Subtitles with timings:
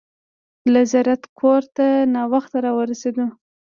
[0.73, 3.25] له زیارته کور ته ناوخته راورسېدو.